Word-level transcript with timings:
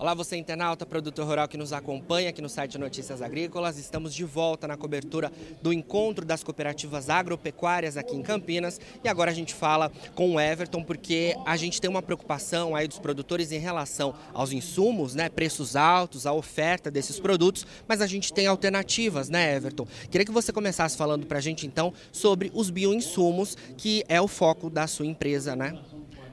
Olá, 0.00 0.14
você 0.14 0.34
internauta, 0.34 0.86
produtor 0.86 1.26
rural 1.26 1.46
que 1.46 1.58
nos 1.58 1.74
acompanha 1.74 2.30
aqui 2.30 2.40
no 2.40 2.48
site 2.48 2.78
Notícias 2.78 3.20
Agrícolas. 3.20 3.76
Estamos 3.76 4.14
de 4.14 4.24
volta 4.24 4.66
na 4.66 4.74
cobertura 4.74 5.30
do 5.60 5.74
encontro 5.74 6.24
das 6.24 6.42
cooperativas 6.42 7.10
agropecuárias 7.10 7.98
aqui 7.98 8.16
em 8.16 8.22
Campinas. 8.22 8.80
E 9.04 9.08
agora 9.10 9.30
a 9.30 9.34
gente 9.34 9.52
fala 9.52 9.92
com 10.14 10.36
o 10.36 10.40
Everton, 10.40 10.82
porque 10.82 11.36
a 11.44 11.54
gente 11.54 11.82
tem 11.82 11.90
uma 11.90 12.00
preocupação 12.00 12.74
aí 12.74 12.88
dos 12.88 12.98
produtores 12.98 13.52
em 13.52 13.58
relação 13.58 14.14
aos 14.32 14.52
insumos, 14.52 15.14
né? 15.14 15.28
Preços 15.28 15.76
altos, 15.76 16.24
a 16.24 16.32
oferta 16.32 16.90
desses 16.90 17.20
produtos, 17.20 17.66
mas 17.86 18.00
a 18.00 18.06
gente 18.06 18.32
tem 18.32 18.46
alternativas, 18.46 19.28
né, 19.28 19.54
Everton? 19.54 19.86
Queria 20.10 20.24
que 20.24 20.32
você 20.32 20.50
começasse 20.50 20.96
falando 20.96 21.26
para 21.26 21.36
a 21.36 21.42
gente 21.42 21.66
então 21.66 21.92
sobre 22.10 22.50
os 22.54 22.70
bioinsumos, 22.70 23.54
que 23.76 24.02
é 24.08 24.18
o 24.18 24.26
foco 24.26 24.70
da 24.70 24.86
sua 24.86 25.04
empresa, 25.04 25.54
né? 25.54 25.78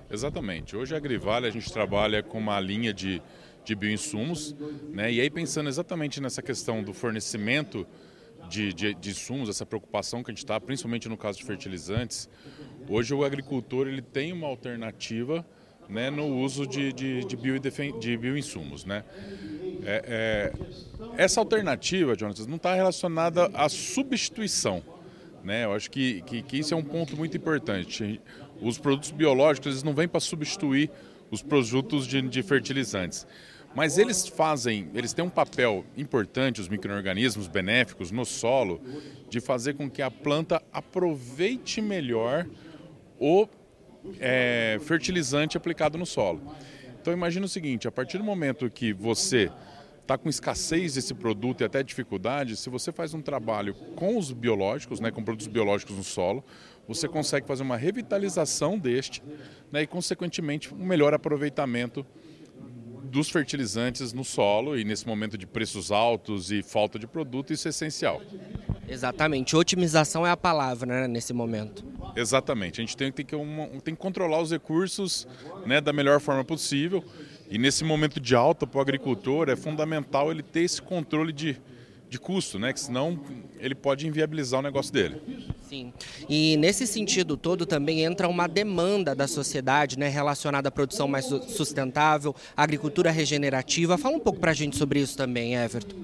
Exatamente. 0.10 0.74
Hoje 0.74 0.94
a 0.94 0.98
Agrivale 0.98 1.48
a 1.48 1.52
gente 1.52 1.70
trabalha 1.70 2.24
com 2.24 2.38
uma 2.38 2.62
linha 2.62 2.94
de 2.94 3.22
de 3.68 3.76
bioinsumos, 3.76 4.56
né? 4.90 5.12
E 5.12 5.20
aí 5.20 5.30
pensando 5.30 5.68
exatamente 5.68 6.22
nessa 6.22 6.42
questão 6.42 6.82
do 6.82 6.94
fornecimento 6.94 7.86
de, 8.50 8.72
de, 8.72 8.94
de 8.94 9.10
insumos, 9.10 9.50
essa 9.50 9.66
preocupação 9.66 10.24
que 10.24 10.32
a 10.32 10.34
gente 10.34 10.44
está, 10.44 10.58
principalmente 10.58 11.10
no 11.10 11.18
caso 11.18 11.38
de 11.38 11.44
fertilizantes, 11.44 12.30
hoje 12.88 13.14
o 13.14 13.26
agricultor 13.26 13.88
ele 13.88 14.02
tem 14.02 14.32
uma 14.32 14.48
alternativa 14.48 15.46
né, 15.90 16.10
no 16.10 16.28
uso 16.38 16.66
de, 16.66 16.94
de, 16.94 17.26
de, 17.26 17.36
bio, 17.36 17.60
de 17.60 18.18
bioinsumos. 18.18 18.86
Né? 18.86 19.04
É, 19.84 20.54
é, 21.18 21.22
essa 21.22 21.42
alternativa, 21.42 22.18
Jonas, 22.18 22.48
não 22.48 22.56
está 22.56 22.74
relacionada 22.74 23.50
à 23.54 23.68
substituição. 23.68 24.82
Né? 25.44 25.66
Eu 25.66 25.74
acho 25.74 25.92
que, 25.92 26.22
que, 26.22 26.42
que, 26.42 26.58
isso 26.58 26.74
é 26.74 26.78
um 26.78 26.84
ponto 26.84 27.18
muito 27.18 27.36
importante. 27.36 28.22
Os 28.62 28.78
produtos 28.78 29.12
biológicos 29.12 29.68
eles 29.68 29.84
não 29.84 29.94
vêm 29.94 30.08
para 30.08 30.22
substituir 30.22 30.90
os 31.30 31.42
produtos 31.42 32.08
de, 32.08 32.22
de 32.22 32.44
fertilizantes. 32.44 33.28
Mas 33.76 33.98
eles 33.98 34.28
fazem, 34.28 34.90
eles 34.94 35.14
têm 35.14 35.24
um 35.24 35.30
papel 35.30 35.86
importante, 35.96 36.60
os 36.60 36.68
micro-organismos 36.68 37.48
benéficos 37.48 38.12
no 38.12 38.26
solo, 38.26 38.82
de 39.30 39.40
fazer 39.40 39.76
com 39.76 39.90
que 39.90 40.02
a 40.02 40.10
planta 40.10 40.62
aproveite 40.74 41.82
melhor 41.82 42.48
o 43.20 43.48
é, 44.20 44.80
fertilizante 44.82 45.58
aplicado 45.58 45.98
no 45.98 46.06
solo. 46.06 46.42
Então 47.00 47.14
imagina 47.14 47.46
o 47.46 47.50
seguinte, 47.50 47.88
a 47.88 47.92
partir 47.92 48.18
do 48.18 48.24
momento 48.24 48.70
que 48.70 48.94
você 48.94 49.52
está 50.02 50.18
com 50.18 50.30
escassez 50.30 50.94
desse 50.96 51.14
produto 51.14 51.62
e 51.62 51.66
até 51.66 51.84
dificuldade, 51.84 52.56
se 52.56 52.70
você 52.70 52.94
faz 52.94 53.14
um 53.14 53.22
trabalho 53.22 53.74
com 53.96 54.18
os 54.18 54.32
biológicos, 54.32 55.02
né, 55.02 55.12
com 55.12 55.22
produtos 55.22 55.48
biológicos 55.48 55.98
no 55.98 56.04
solo, 56.04 56.44
você 56.88 57.08
consegue 57.10 57.46
fazer 57.46 57.64
uma 57.64 57.76
revitalização 57.76 58.80
deste 58.80 59.22
né, 59.70 59.82
e, 59.82 59.88
consequentemente, 59.88 60.74
um 60.74 60.86
melhor 60.86 61.14
aproveitamento 61.14 62.06
dos 63.08 63.30
fertilizantes 63.30 64.14
no 64.14 64.24
solo 64.24 64.78
e 64.78 64.84
nesse 64.84 65.08
momento 65.08 65.38
de 65.38 65.48
preços 65.48 65.92
altos 65.92 66.52
e 66.52 66.62
falta 66.62 67.00
de 67.00 67.08
produto, 67.08 67.54
isso 67.54 67.68
é 67.68 67.70
essencial. 67.70 68.22
Exatamente, 68.88 69.56
otimização 69.56 70.26
é 70.26 70.30
a 70.30 70.38
palavra 70.38 71.02
né, 71.02 71.08
nesse 71.08 71.34
momento. 71.34 71.84
Exatamente, 72.16 72.80
a 72.80 72.84
gente 72.84 72.96
tem, 72.96 73.12
tem, 73.12 73.26
que, 73.26 73.36
uma, 73.36 73.68
tem 73.82 73.96
que 73.96 74.02
controlar 74.02 74.42
os 74.42 74.52
recursos 74.52 75.28
né, 75.66 75.82
da 75.82 75.92
melhor 75.92 76.20
forma 76.20 76.44
possível 76.44 77.04
e 77.50 77.58
nesse 77.58 77.84
momento 77.84 78.20
de 78.20 78.36
alta 78.36 78.68
para 78.68 78.78
o 78.78 78.82
agricultor 78.82 79.50
é 79.50 79.56
fundamental 79.56 80.32
ele 80.32 80.44
ter 80.44 80.62
esse 80.62 80.82
controle 80.82 81.32
de, 81.32 81.60
de 82.10 82.20
custo, 82.20 82.60
né, 82.60 82.74
que 82.74 82.80
senão 82.80 83.20
ele 83.60 83.76
pode 83.76 84.06
inviabilizar 84.06 84.60
o 84.60 84.64
negócio 84.64 84.92
dele. 84.92 85.22
Sim. 85.68 85.92
E 86.30 86.56
nesse 86.58 86.88
sentido 86.88 87.36
todo 87.36 87.66
também 87.66 88.04
entra 88.04 88.28
uma 88.28 88.48
demanda 88.48 89.14
da 89.14 89.28
sociedade, 89.28 90.00
né, 90.00 90.08
relacionada 90.08 90.70
à 90.70 90.72
produção 90.72 91.08
mais 91.08 91.26
sustentável, 91.26 92.36
agricultura 92.56 93.12
regenerativa. 93.12 93.98
Fala 93.98 94.16
um 94.16 94.20
pouco 94.20 94.40
para 94.40 94.52
a 94.52 94.54
gente 94.54 94.78
sobre 94.78 95.00
isso 95.00 95.18
também, 95.18 95.56
Everton. 95.56 95.98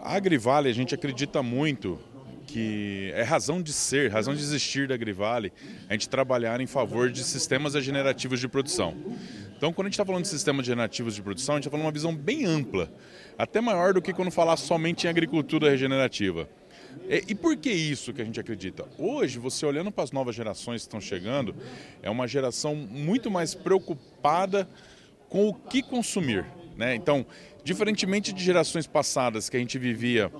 A 0.00 0.16
Agrivale, 0.16 0.68
a 0.68 0.72
gente 0.72 0.94
acredita 0.94 1.42
muito 1.42 1.98
que 2.46 3.10
é 3.14 3.22
razão 3.22 3.62
de 3.62 3.72
ser, 3.72 4.10
razão 4.10 4.34
de 4.34 4.42
existir 4.42 4.86
da 4.86 4.94
Agrivale, 4.94 5.52
a 5.88 5.94
gente 5.94 6.08
trabalhar 6.08 6.60
em 6.60 6.66
favor 6.66 7.10
de 7.10 7.24
sistemas 7.24 7.72
regenerativos 7.72 8.40
de 8.40 8.46
produção. 8.46 8.94
Então, 9.56 9.72
quando 9.72 9.86
a 9.86 9.88
gente 9.88 9.94
está 9.94 10.04
falando 10.04 10.22
de 10.22 10.28
sistemas 10.28 10.66
regenerativos 10.66 11.14
de 11.14 11.22
produção, 11.22 11.54
a 11.54 11.58
gente 11.58 11.68
está 11.68 11.70
falando 11.70 11.84
de 11.84 11.86
uma 11.86 11.92
visão 11.92 12.14
bem 12.14 12.44
ampla, 12.44 12.92
até 13.38 13.60
maior 13.60 13.94
do 13.94 14.02
que 14.02 14.12
quando 14.12 14.30
falar 14.30 14.56
somente 14.56 15.06
em 15.06 15.10
agricultura 15.10 15.70
regenerativa. 15.70 16.48
E, 17.08 17.24
e, 17.28 17.34
por 17.34 17.56
que 17.56 17.70
isso 17.70 18.12
que 18.12 18.22
a 18.22 18.24
gente 18.24 18.38
acredita? 18.38 18.86
Hoje, 18.98 19.38
você 19.38 19.66
olhando 19.66 19.90
para 19.90 20.04
as 20.04 20.12
novas 20.12 20.34
gerações 20.34 20.82
que 20.82 20.88
estão 20.88 21.00
chegando, 21.00 21.54
é 22.02 22.10
uma 22.10 22.26
geração 22.26 22.74
muito 22.74 23.30
mais 23.30 23.54
preocupada 23.54 24.68
com 25.28 25.48
o 25.48 25.54
que 25.54 25.82
consumir. 25.82 26.44
Né? 26.76 26.94
Então, 26.94 27.26
diferentemente 27.64 28.32
de 28.32 28.42
gerações 28.42 28.86
passadas 28.86 29.48
que 29.48 29.56
a 29.56 29.60
gente 29.60 29.78
vivia, 29.78 30.30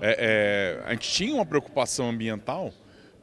é, 0.00 0.80
é, 0.82 0.86
a 0.86 0.92
gente 0.92 1.10
tinha 1.10 1.34
uma 1.34 1.46
preocupação 1.46 2.08
ambiental, 2.08 2.72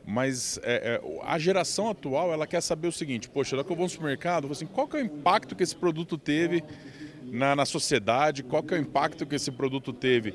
mas 0.06 0.60
é, 0.64 1.02
é 1.02 1.22
a 1.24 1.38
geração 1.38 1.90
atual 1.90 2.32
ela 2.32 2.48
quer 2.48 2.62
saber 2.62 2.88
o 2.88 2.92
seguinte: 2.92 3.28
poxa, 3.30 3.62
que 3.64 3.72
eu 3.72 3.76
vou 3.76 3.86
no 3.86 3.90
supermercado, 3.90 4.50
assim, 4.52 4.66
qual 4.66 4.88
que 4.88 4.98
é 4.98 5.02
o 5.02 5.06
impacto 5.06 5.56
que 5.56 5.64
esse 5.64 5.76
produto 5.76 6.18
teve 6.18 6.64
na, 7.24 7.56
na 7.56 7.66
sociedade, 7.66 8.44
qual 8.44 8.64
que 8.64 8.74
é 8.74 8.78
o 8.78 8.82
impacto 8.82 9.26
que 9.26 9.36
esse 9.36 9.52
produto 9.52 9.92
teve 9.92 10.34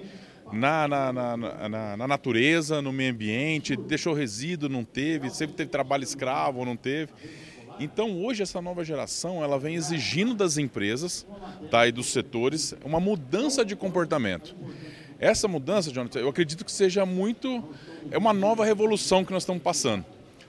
na, 0.53 0.87
na, 0.87 1.13
na, 1.13 1.37
na, 1.37 1.97
na 1.97 2.09
natureza, 2.09 2.83
no 2.83 2.93
meio 2.93 3.13
ambiente, 3.13 3.77
deixou 3.77 4.15
resíduo, 4.15 4.69
não 4.69 4.85
teve, 4.85 5.31
sempre 5.31 5.57
teve 5.57 5.71
trabalho 5.71 6.05
escravo 6.05 6.65
não 6.65 6.77
teve. 6.77 7.13
Então 7.81 8.23
hoje 8.23 8.43
essa 8.43 8.61
nova 8.61 8.85
geração 8.85 9.43
ela 9.43 9.59
vem 9.59 9.75
exigindo 9.75 10.35
das 10.35 10.59
empresas 10.59 11.27
tá, 11.71 11.87
e 11.87 11.93
dos 11.93 12.13
setores 12.13 12.75
uma 12.85 13.01
mudança 13.01 13.65
de 13.65 13.75
comportamento. 13.75 14.55
Essa 15.19 15.47
mudança, 15.47 15.91
Jonathan, 15.91 16.19
eu 16.19 16.29
acredito 16.29 16.65
que 16.65 16.73
seja 16.73 17.07
muito. 17.07 17.63
É 18.11 18.19
uma 18.19 18.33
nova 18.33 18.65
revolução 18.65 19.25
que 19.25 19.33
nós 19.33 19.45
estamos 19.45 19.63
passando. 19.63 20.05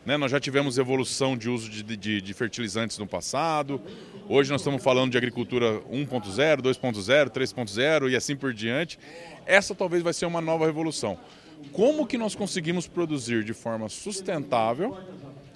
Né? 0.06 0.18
Nós 0.18 0.32
já 0.32 0.40
tivemos 0.40 0.78
evolução 0.78 1.38
de 1.38 1.50
uso 1.50 1.70
de, 1.70 1.84
de, 1.84 2.22
de 2.22 2.34
fertilizantes 2.34 2.98
no 2.98 3.08
passado, 3.08 3.82
hoje 4.28 4.52
nós 4.52 4.62
estamos 4.62 4.84
falando 4.84 5.12
de 5.12 5.18
agricultura 5.18 5.80
1.0, 5.92 6.62
2.0, 6.62 7.30
3.0 7.30 8.12
e 8.12 8.16
assim 8.16 8.36
por 8.36 8.54
diante. 8.54 9.00
Essa 9.46 9.74
talvez 9.74 10.04
vai 10.04 10.14
ser 10.14 10.26
uma 10.26 10.42
nova 10.42 10.66
revolução. 10.66 11.18
Como 11.72 12.06
que 12.06 12.18
nós 12.18 12.36
conseguimos 12.36 12.88
produzir 12.88 13.44
de 13.44 13.54
forma 13.54 13.88
sustentável 13.88 14.98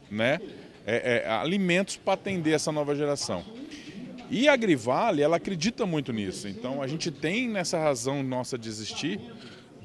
né, 0.10 0.40
é, 0.86 1.24
é, 1.26 1.30
alimentos 1.30 1.98
para 1.98 2.14
atender 2.14 2.52
essa 2.52 2.72
nova 2.72 2.96
geração? 2.96 3.44
E 4.30 4.48
a 4.48 4.54
Agrivale, 4.54 5.22
ela 5.22 5.38
acredita 5.38 5.86
muito 5.86 6.12
nisso. 6.12 6.48
Então, 6.48 6.82
a 6.82 6.88
gente 6.88 7.12
tem 7.12 7.48
nessa 7.48 7.80
razão 7.80 8.24
nossa 8.24 8.58
de 8.58 8.68
existir 8.68 9.20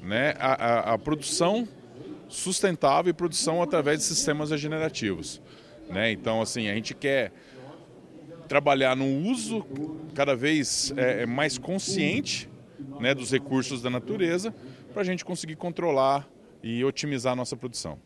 né, 0.01 0.35
a, 0.37 0.53
a, 0.53 0.93
a 0.93 0.97
produção 0.97 1.67
sustentável 2.27 3.09
e 3.09 3.13
produção 3.13 3.61
através 3.61 3.99
de 3.99 4.05
sistemas 4.05 4.51
regenerativos. 4.51 5.41
Né? 5.89 6.11
Então, 6.11 6.41
assim, 6.41 6.69
a 6.69 6.73
gente 6.73 6.93
quer 6.93 7.31
trabalhar 8.47 8.95
no 8.95 9.05
uso 9.29 9.65
cada 10.13 10.35
vez 10.35 10.93
é, 10.97 11.23
é 11.23 11.25
mais 11.25 11.57
consciente 11.57 12.49
né, 12.99 13.13
dos 13.13 13.31
recursos 13.31 13.81
da 13.81 13.89
natureza 13.89 14.53
para 14.91 15.01
a 15.01 15.05
gente 15.05 15.25
conseguir 15.25 15.55
controlar 15.55 16.27
e 16.61 16.83
otimizar 16.83 17.33
a 17.33 17.35
nossa 17.35 17.57
produção. 17.57 17.99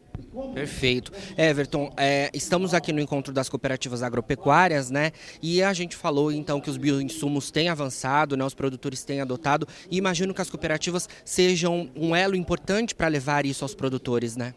Perfeito. 0.54 1.12
Everton, 1.38 1.94
é, 1.98 2.30
estamos 2.34 2.74
aqui 2.74 2.92
no 2.92 3.00
encontro 3.00 3.34
das 3.34 3.50
cooperativas 3.50 4.04
agropecuárias, 4.04 4.90
né? 4.90 5.12
E 5.42 5.62
a 5.64 5.74
gente 5.74 5.96
falou 5.96 6.32
então 6.32 6.60
que 6.62 6.70
os 6.70 6.78
bioinsumos 6.78 7.52
têm 7.52 7.70
avançado, 7.70 8.38
né? 8.38 8.44
Os 8.44 8.54
produtores 8.54 9.04
têm 9.04 9.22
adotado. 9.22 9.68
E 9.90 9.98
imagino 9.98 10.34
que 10.34 10.42
as 10.42 10.50
cooperativas 10.50 11.08
sejam 11.26 11.90
um 11.96 12.16
elo 12.16 12.36
importante 12.36 12.96
para 12.96 13.08
levar 13.08 13.46
isso 13.46 13.64
aos 13.64 13.76
produtores, 13.76 14.36
né? 14.36 14.54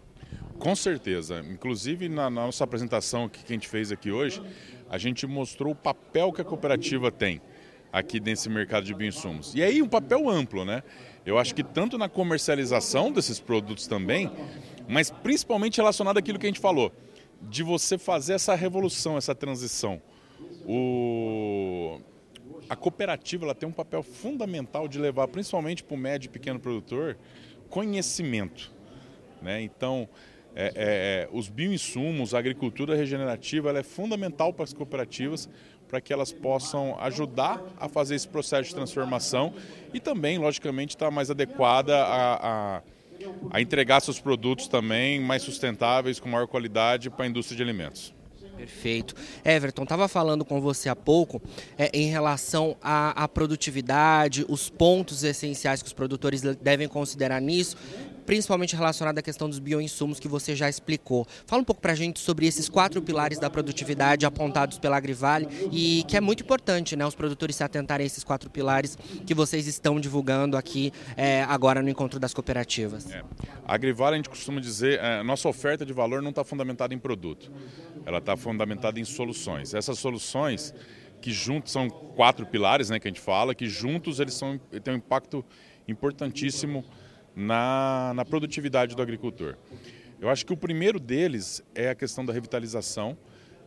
Com 0.59 0.77
certeza. 0.77 1.43
Inclusive 1.51 2.09
na, 2.09 2.29
nossa 2.29 2.65
apresentação 2.65 3.29
que 3.29 3.41
a 3.43 3.49
gente 3.49 3.67
fez 3.67 3.91
aqui 3.91 4.11
hoje, 4.11 4.43
a 4.91 4.99
gente 4.99 5.27
mostrou 5.27 5.73
o 5.73 5.77
papel 5.77 6.33
que 6.33 6.41
a 6.43 6.45
cooperativa 6.45 7.11
tem 7.11 7.41
aqui 7.93 8.21
nesse 8.21 8.49
mercado 8.49 8.85
de 8.85 8.95
bioinsumos. 8.95 9.55
E 9.55 9.63
aí 9.63 9.83
um 9.83 9.89
papel 9.89 10.29
amplo, 10.29 10.65
né? 10.65 10.83
Eu 11.25 11.39
acho 11.39 11.55
que 11.55 11.63
tanto 11.63 11.99
na 11.99 12.09
comercialização 12.09 13.13
desses 13.13 13.39
produtos 13.39 13.87
também, 13.87 14.31
mas 14.89 15.11
principalmente 15.11 15.77
relacionado 15.77 16.19
àquilo 16.19 16.39
que 16.39 16.47
a 16.47 16.49
gente 16.49 16.61
falou, 16.61 16.93
de 17.43 17.63
você 17.63 17.99
fazer 17.99 18.35
essa 18.35 18.55
revolução, 18.55 19.17
essa 19.17 19.35
transição. 19.35 20.01
O... 20.67 22.01
A 22.69 22.77
cooperativa 22.77 23.45
ela 23.45 23.55
tem 23.55 23.69
um 23.69 23.73
papel 23.73 24.03
fundamental 24.03 24.87
de 24.87 24.99
levar, 24.99 25.27
principalmente 25.29 25.83
para 25.83 25.95
o 25.95 25.99
médio 25.99 26.29
e 26.29 26.31
pequeno 26.31 26.61
produtor, 26.61 27.19
conhecimento. 27.69 28.73
Né? 29.43 29.63
Então, 29.63 30.09
é, 30.55 30.67
é, 30.67 30.73
é, 30.75 31.29
os 31.33 31.49
bioinsumos, 31.49 32.35
a 32.35 32.39
agricultura 32.39 32.95
regenerativa, 32.95 33.71
ela 33.71 33.81
é 33.81 33.83
fundamental 33.83 34.53
para 34.53 34.65
as 34.65 34.73
cooperativas 34.73 35.49
para 35.91 36.01
que 36.01 36.13
elas 36.13 36.33
possam 36.33 36.97
ajudar 37.01 37.61
a 37.79 37.89
fazer 37.89 38.15
esse 38.15 38.29
processo 38.29 38.69
de 38.69 38.75
transformação 38.75 39.53
e 39.93 39.99
também, 39.99 40.39
logicamente, 40.39 40.95
estar 40.95 41.07
tá 41.07 41.11
mais 41.11 41.31
adequada 41.31 41.97
a, 41.97 42.77
a, 42.77 42.83
a 43.51 43.61
entregar 43.61 44.01
seus 44.01 44.21
produtos 44.21 44.69
também 44.69 45.21
mais 45.21 45.43
sustentáveis, 45.43 46.21
com 46.21 46.29
maior 46.29 46.47
qualidade 46.47 47.11
para 47.11 47.25
a 47.25 47.29
indústria 47.29 47.57
de 47.57 47.63
alimentos. 47.63 48.15
Perfeito. 48.57 49.15
Everton, 49.43 49.85
estava 49.85 50.07
falando 50.07 50.45
com 50.45 50.61
você 50.61 50.91
há 50.91 50.95
pouco 50.95 51.41
é, 51.79 51.91
em 51.95 52.11
relação 52.11 52.77
à, 52.83 53.25
à, 53.25 53.27
produtividade, 53.27 54.45
os 54.51 54.69
pontos 54.69 55.25
essenciais 55.25 55.81
que 55.81 55.87
os 55.87 55.95
produtores 55.95 56.43
devem 56.43 56.87
considerar 56.87 57.41
nisso 57.41 57.75
principalmente 58.31 58.77
relacionado 58.77 59.19
à 59.19 59.23
questão 59.23 59.49
dos 59.49 59.59
bioinsumos 59.59 60.21
que 60.21 60.29
você 60.29 60.55
já 60.55 60.69
explicou. 60.69 61.27
Fala 61.49 61.63
um 61.63 61.65
pouco 61.65 61.83
para 61.83 61.91
a 61.91 61.97
gente 61.97 62.21
sobre 62.21 62.47
esses 62.47 62.69
quatro 62.69 63.03
pilares 63.03 63.41
da 63.41 63.51
produtividade 63.51 64.25
apontados 64.25 64.79
pela 64.79 64.97
Agrivale 64.97 65.49
e 65.73 66.05
que 66.07 66.17
é 66.17 66.21
muito 66.21 66.45
importante, 66.45 66.95
né, 66.95 67.05
os 67.05 67.17
produtores 67.17 67.57
se 67.57 67.65
atentarem 67.65 68.05
a 68.05 68.07
esses 68.07 68.23
quatro 68.23 68.49
pilares 68.49 68.97
que 69.27 69.35
vocês 69.35 69.67
estão 69.67 69.99
divulgando 69.99 70.57
aqui 70.57 70.93
é, 71.17 71.43
agora 71.43 71.83
no 71.83 71.89
encontro 71.89 72.21
das 72.21 72.33
cooperativas. 72.33 73.11
É. 73.11 73.25
A 73.67 73.75
Agrivale 73.75 74.15
a 74.15 74.17
gente 74.19 74.31
costuma 74.31 74.61
dizer, 74.61 75.01
é, 75.01 75.25
nossa 75.25 75.49
oferta 75.49 75.85
de 75.85 75.93
valor 75.93 76.23
não 76.23 76.31
está 76.31 76.45
fundamentada 76.45 76.95
em 76.95 76.99
produto, 77.01 77.51
ela 78.07 78.19
está 78.19 78.37
fundamentada 78.37 79.01
em 79.01 79.05
soluções. 79.05 79.75
Essas 79.75 79.99
soluções 79.99 80.73
que 81.21 81.33
juntos 81.33 81.73
são 81.73 81.91
quatro 81.91 82.47
pilares, 82.47 82.91
né, 82.91 83.01
que 83.01 83.09
a 83.09 83.11
gente 83.11 83.21
fala, 83.21 83.57
que 83.57 83.69
juntos 83.69 84.21
eles 84.21 84.35
são 84.35 84.57
têm 84.85 84.95
um 84.95 84.99
impacto 84.99 85.45
importantíssimo 85.89 86.85
na, 87.35 88.13
na 88.15 88.25
produtividade 88.25 88.95
do 88.95 89.03
agricultor. 89.03 89.57
Eu 90.21 90.29
acho 90.29 90.45
que 90.45 90.53
o 90.53 90.57
primeiro 90.57 91.01
deles 91.01 91.63
é 91.75 91.89
a 91.89 91.95
questão 91.95 92.25
da 92.25 92.33
revitalização. 92.33 93.17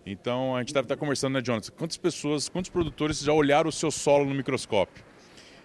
Então, 0.06 0.56
a 0.56 0.60
gente 0.60 0.74
deve 0.74 0.86
estar 0.86 0.98
conversando, 0.98 1.34
né, 1.34 1.42
Jonathan? 1.42 1.72
Quantas 1.76 1.98
pessoas, 1.98 2.50
quantos 2.50 2.70
produtores 2.70 3.20
já 3.20 3.34
olharam 3.34 3.70
o 3.70 3.72
seu 3.72 3.90
solo 3.90 4.26
no 4.26 4.36
microscópio? 4.36 5.04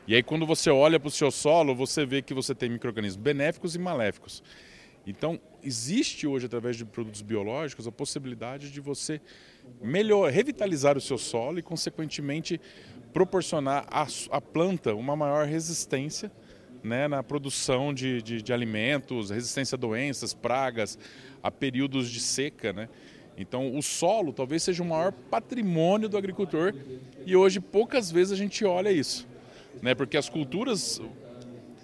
E 0.06 0.14
aí, 0.14 0.22
quando 0.22 0.46
você 0.46 0.70
olha 0.70 0.98
para 0.98 1.08
o 1.08 1.10
seu 1.10 1.30
solo, 1.30 1.74
você 1.74 2.06
vê 2.06 2.22
que 2.22 2.32
você 2.32 2.54
tem 2.54 2.70
micro-organismos 2.70 3.22
benéficos 3.22 3.74
e 3.74 3.78
maléficos. 3.78 4.42
Então, 5.06 5.38
existe 5.62 6.26
hoje, 6.26 6.46
através 6.46 6.76
de 6.76 6.84
produtos 6.84 7.20
biológicos, 7.20 7.86
a 7.86 7.92
possibilidade 7.92 8.70
de 8.70 8.80
você 8.80 9.20
melhor, 9.82 10.30
revitalizar 10.30 10.96
o 10.96 11.00
seu 11.00 11.18
solo 11.18 11.58
e, 11.58 11.62
consequentemente, 11.62 12.58
proporcionar 13.12 13.86
à, 13.90 14.06
à 14.30 14.40
planta 14.40 14.94
uma 14.94 15.14
maior 15.16 15.46
resistência 15.46 16.30
né, 16.82 17.08
na 17.08 17.22
produção 17.22 17.92
de, 17.92 18.22
de, 18.22 18.42
de, 18.42 18.52
alimentos, 18.52 19.30
resistência 19.30 19.76
a 19.76 19.78
doenças, 19.78 20.34
pragas, 20.34 20.98
a 21.42 21.50
períodos 21.50 22.10
de 22.10 22.20
seca. 22.20 22.72
Né? 22.72 22.88
Então, 23.36 23.76
o 23.76 23.82
solo 23.82 24.32
talvez 24.32 24.62
seja 24.62 24.82
o 24.82 24.86
maior 24.86 25.12
patrimônio 25.12 26.08
do 26.08 26.16
agricultor 26.16 26.75
e 27.25 27.36
hoje 27.36 27.60
poucas 27.60 28.10
vezes 28.10 28.32
a 28.32 28.36
gente 28.36 28.64
olha 28.64 28.90
isso, 28.90 29.26
né? 29.82 29.94
porque 29.94 30.16
as 30.16 30.28
culturas 30.28 31.00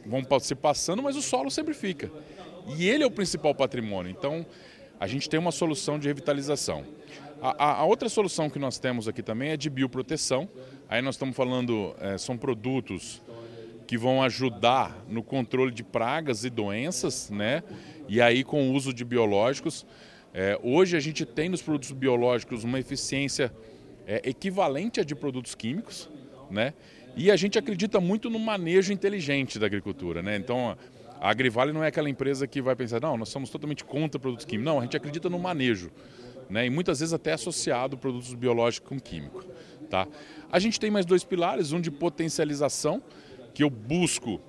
vão 0.06 0.22
se 0.40 0.54
passando, 0.54 1.02
mas 1.02 1.16
o 1.16 1.22
solo 1.22 1.50
sempre 1.50 1.74
fica. 1.74 2.10
E 2.76 2.88
ele 2.88 3.04
é 3.04 3.06
o 3.06 3.10
principal 3.10 3.54
patrimônio. 3.54 4.10
Então, 4.10 4.44
a 4.98 5.06
gente 5.06 5.28
tem 5.28 5.38
uma 5.38 5.52
solução 5.52 5.98
de 5.98 6.08
revitalização. 6.08 6.84
A, 7.42 7.80
a, 7.80 7.84
outra 7.84 8.08
solução 8.08 8.48
que 8.48 8.58
nós 8.58 8.78
temos 8.78 9.06
aqui 9.06 9.22
também 9.22 9.50
é 9.50 9.56
de 9.56 9.68
bioproteção. 9.68 10.48
Aí 10.88 11.02
nós 11.02 11.16
estamos 11.16 11.36
falando, 11.36 11.94
é, 12.00 12.16
são 12.16 12.38
produtos 12.38 13.20
que 13.86 13.98
vão 13.98 14.22
ajudar 14.22 15.04
no 15.08 15.22
controle 15.22 15.70
de 15.70 15.82
pragas 15.82 16.44
e 16.44 16.50
doenças, 16.50 17.30
né? 17.30 17.62
E 18.08 18.20
aí 18.20 18.42
com 18.44 18.70
o 18.70 18.72
uso 18.72 18.92
de 18.92 19.04
biológicos. 19.04 19.86
É, 20.32 20.58
hoje 20.62 20.96
a 20.96 21.00
gente 21.00 21.24
tem 21.24 21.48
nos 21.48 21.62
produtos 21.62 21.92
biológicos 21.92 22.64
uma 22.64 22.80
eficiência 22.80 23.54
é, 24.06 24.20
equivalente 24.24 25.00
à 25.00 25.04
de 25.04 25.14
produtos 25.14 25.54
químicos, 25.54 26.08
né? 26.50 26.74
E 27.16 27.30
a 27.30 27.36
gente 27.36 27.58
acredita 27.58 28.00
muito 28.00 28.28
no 28.28 28.38
manejo 28.38 28.92
inteligente 28.92 29.58
da 29.58 29.66
agricultura, 29.66 30.22
né? 30.22 30.36
Então 30.36 30.76
a 31.20 31.30
Agrivale 31.30 31.72
não 31.72 31.84
é 31.84 31.88
aquela 31.88 32.10
empresa 32.10 32.46
que 32.46 32.60
vai 32.60 32.74
pensar, 32.74 33.00
não, 33.00 33.16
nós 33.16 33.28
somos 33.28 33.48
totalmente 33.48 33.84
contra 33.84 34.18
produtos 34.18 34.44
químicos. 34.44 34.72
Não, 34.72 34.80
a 34.80 34.82
gente 34.82 34.96
acredita 34.96 35.30
no 35.30 35.38
manejo, 35.38 35.90
né? 36.50 36.66
E 36.66 36.70
muitas 36.70 37.00
vezes 37.00 37.12
até 37.12 37.32
associado 37.32 37.96
produtos 37.96 38.34
biológicos 38.34 38.88
com 38.88 38.98
químico, 38.98 39.44
tá? 39.88 40.08
A 40.50 40.58
gente 40.58 40.80
tem 40.80 40.90
mais 40.90 41.06
dois 41.06 41.22
pilares, 41.22 41.72
um 41.72 41.80
de 41.80 41.90
potencialização, 41.90 43.02
que 43.54 43.62
eu 43.62 43.70
busco 43.70 44.40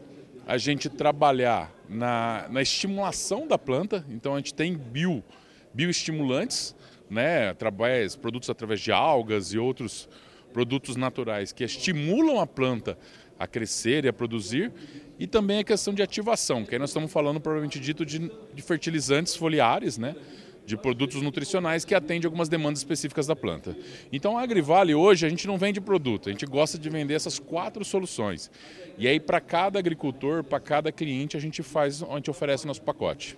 a 0.47 0.57
gente 0.57 0.89
trabalhar 0.89 1.71
na, 1.87 2.47
na 2.49 2.61
estimulação 2.61 3.47
da 3.47 3.57
planta. 3.57 4.05
Então 4.09 4.33
a 4.33 4.37
gente 4.37 4.53
tem 4.53 4.75
bio, 4.75 5.23
bioestimulantes, 5.73 6.75
né, 7.09 7.49
através, 7.49 8.15
produtos 8.15 8.49
através 8.49 8.81
de 8.81 8.91
algas 8.91 9.53
e 9.53 9.57
outros 9.57 10.09
produtos 10.51 10.95
naturais 10.95 11.51
que 11.51 11.63
estimulam 11.63 12.39
a 12.39 12.47
planta 12.47 12.97
a 13.37 13.45
crescer 13.45 14.05
e 14.05 14.07
a 14.07 14.13
produzir. 14.13 14.71
E 15.19 15.27
também 15.27 15.59
a 15.59 15.63
questão 15.63 15.93
de 15.93 16.01
ativação, 16.01 16.65
que 16.65 16.75
aí 16.75 16.79
nós 16.79 16.89
estamos 16.89 17.11
falando, 17.11 17.39
provavelmente 17.39 17.79
dito, 17.79 18.05
de, 18.05 18.31
de 18.53 18.61
fertilizantes 18.61 19.35
foliares, 19.35 19.97
né? 19.97 20.13
De 20.65 20.75
produtos 20.75 21.21
nutricionais 21.21 21.85
que 21.85 21.93
atende 21.93 22.25
algumas 22.25 22.49
demandas 22.49 22.79
específicas 22.79 23.27
da 23.27 23.35
planta. 23.35 23.75
Então 24.11 24.37
a 24.37 24.41
Agrivale 24.41 24.95
hoje 24.95 25.25
a 25.25 25.29
gente 25.29 25.47
não 25.47 25.57
vende 25.57 25.79
produto, 25.79 26.29
a 26.29 26.31
gente 26.31 26.45
gosta 26.45 26.77
de 26.77 26.89
vender 26.89 27.13
essas 27.13 27.39
quatro 27.39 27.85
soluções. 27.85 28.49
E 28.97 29.07
aí 29.07 29.19
para 29.19 29.39
cada 29.39 29.79
agricultor, 29.79 30.43
para 30.43 30.59
cada 30.59 30.91
cliente 30.91 31.37
a 31.37 31.39
gente 31.39 31.61
faz, 31.61 32.01
a 32.01 32.15
gente 32.15 32.29
oferece 32.29 32.65
nosso 32.65 32.81
pacote. 32.81 33.37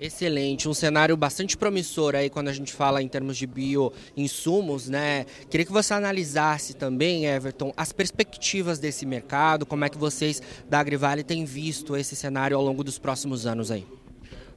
Excelente, 0.00 0.68
um 0.68 0.74
cenário 0.74 1.16
bastante 1.16 1.56
promissor 1.56 2.14
aí 2.14 2.30
quando 2.30 2.46
a 2.46 2.52
gente 2.52 2.72
fala 2.72 3.02
em 3.02 3.08
termos 3.08 3.36
de 3.36 3.48
bioinsumos, 3.48 4.88
né? 4.88 5.26
Queria 5.50 5.66
que 5.66 5.72
você 5.72 5.92
analisasse 5.92 6.74
também, 6.74 7.26
Everton, 7.26 7.72
as 7.76 7.92
perspectivas 7.92 8.78
desse 8.78 9.04
mercado, 9.04 9.66
como 9.66 9.84
é 9.84 9.88
que 9.88 9.98
vocês 9.98 10.40
da 10.68 10.78
Agrivale 10.78 11.24
têm 11.24 11.44
visto 11.44 11.96
esse 11.96 12.14
cenário 12.14 12.56
ao 12.56 12.62
longo 12.62 12.84
dos 12.84 12.96
próximos 12.96 13.44
anos 13.44 13.72
aí. 13.72 13.84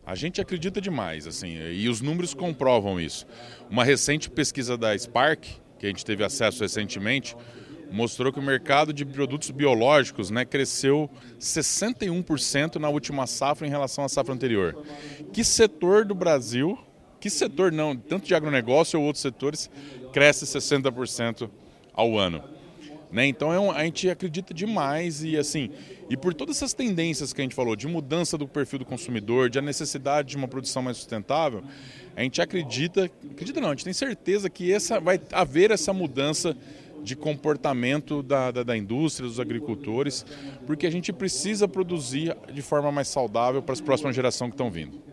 A 0.05 0.15
gente 0.15 0.41
acredita 0.41 0.81
demais, 0.81 1.27
assim, 1.27 1.57
e 1.71 1.87
os 1.87 2.01
números 2.01 2.33
comprovam 2.33 2.99
isso. 2.99 3.25
Uma 3.69 3.83
recente 3.83 4.29
pesquisa 4.29 4.77
da 4.77 4.97
Spark, 4.97 5.45
que 5.77 5.85
a 5.85 5.89
gente 5.89 6.03
teve 6.03 6.23
acesso 6.23 6.61
recentemente, 6.63 7.35
mostrou 7.91 8.31
que 8.31 8.39
o 8.39 8.43
mercado 8.43 8.93
de 8.93 9.05
produtos 9.05 9.51
biológicos 9.51 10.29
né, 10.29 10.45
cresceu 10.45 11.09
61% 11.39 12.77
na 12.77 12.89
última 12.89 13.27
safra 13.27 13.67
em 13.67 13.69
relação 13.69 14.03
à 14.03 14.09
safra 14.09 14.33
anterior. 14.33 14.83
Que 15.31 15.43
setor 15.43 16.05
do 16.05 16.15
Brasil, 16.15 16.79
que 17.19 17.29
setor 17.29 17.71
não, 17.71 17.95
tanto 17.95 18.25
de 18.25 18.33
agronegócio 18.33 18.99
ou 18.99 19.05
outros 19.05 19.21
setores, 19.21 19.69
cresce 20.11 20.45
60% 20.45 21.49
ao 21.93 22.17
ano? 22.17 22.43
Né? 23.11 23.27
Então 23.27 23.51
é 23.51 23.59
um, 23.59 23.69
a 23.71 23.83
gente 23.83 24.09
acredita 24.09 24.53
demais 24.53 25.23
e 25.23 25.37
assim, 25.37 25.69
e 26.09 26.15
por 26.15 26.33
todas 26.33 26.57
essas 26.57 26.73
tendências 26.73 27.33
que 27.33 27.41
a 27.41 27.43
gente 27.43 27.55
falou, 27.55 27.75
de 27.75 27.87
mudança 27.87 28.37
do 28.37 28.47
perfil 28.47 28.79
do 28.79 28.85
consumidor, 28.85 29.49
de 29.49 29.59
a 29.59 29.61
necessidade 29.61 30.29
de 30.29 30.37
uma 30.37 30.47
produção 30.47 30.81
mais 30.81 30.97
sustentável, 30.97 31.61
a 32.15 32.23
gente 32.23 32.41
acredita, 32.41 33.11
acredita 33.31 33.59
não, 33.59 33.69
a 33.69 33.71
gente 33.71 33.83
tem 33.83 33.93
certeza 33.93 34.49
que 34.49 34.71
essa, 34.71 34.99
vai 34.99 35.19
haver 35.31 35.71
essa 35.71 35.91
mudança 35.91 36.55
de 37.03 37.15
comportamento 37.15 38.21
da, 38.21 38.51
da, 38.51 38.63
da, 38.63 38.77
indústria, 38.77 39.27
dos 39.27 39.39
agricultores, 39.39 40.25
porque 40.67 40.85
a 40.85 40.91
gente 40.91 41.11
precisa 41.11 41.67
produzir 41.67 42.35
de 42.53 42.61
forma 42.61 42.91
mais 42.91 43.07
saudável 43.07 43.61
para 43.61 43.73
as 43.73 43.81
próximas 43.81 44.15
gerações 44.15 44.49
que 44.49 44.53
estão 44.53 44.69
vindo. 44.69 45.10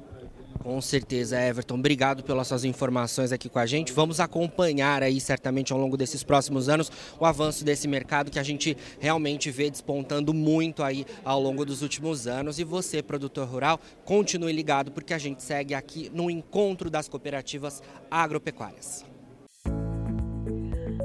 Com 0.68 0.82
certeza, 0.82 1.40
Everton. 1.40 1.76
Obrigado 1.76 2.22
pelas 2.22 2.46
suas 2.46 2.62
informações 2.62 3.32
aqui 3.32 3.48
com 3.48 3.58
a 3.58 3.64
gente. 3.64 3.90
Vamos 3.90 4.20
acompanhar 4.20 5.02
aí 5.02 5.18
certamente 5.18 5.72
ao 5.72 5.78
longo 5.78 5.96
desses 5.96 6.22
próximos 6.22 6.68
anos 6.68 6.92
o 7.18 7.24
avanço 7.24 7.64
desse 7.64 7.88
mercado 7.88 8.30
que 8.30 8.38
a 8.38 8.42
gente 8.42 8.76
realmente 9.00 9.50
vê 9.50 9.70
despontando 9.70 10.34
muito 10.34 10.82
aí 10.82 11.06
ao 11.24 11.40
longo 11.40 11.64
dos 11.64 11.80
últimos 11.80 12.26
anos. 12.26 12.58
E 12.58 12.64
você, 12.64 13.02
produtor 13.02 13.48
rural, 13.48 13.80
continue 14.04 14.52
ligado 14.52 14.92
porque 14.92 15.14
a 15.14 15.18
gente 15.18 15.42
segue 15.42 15.72
aqui 15.72 16.10
no 16.12 16.30
encontro 16.30 16.90
das 16.90 17.08
cooperativas 17.08 17.82
agropecuárias. 18.10 19.07